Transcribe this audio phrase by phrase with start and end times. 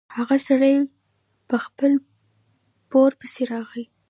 [0.15, 0.75] هغه سړی
[1.49, 1.91] په خپل
[2.89, 3.83] پور پسې راغی.